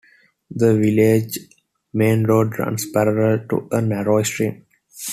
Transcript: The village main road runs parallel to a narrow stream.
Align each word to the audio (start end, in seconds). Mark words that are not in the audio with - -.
The 0.49 0.73
village 0.75 1.37
main 1.93 2.23
road 2.23 2.57
runs 2.57 2.89
parallel 2.89 3.45
to 3.49 3.67
a 3.71 3.81
narrow 3.83 4.23
stream. 4.23 4.65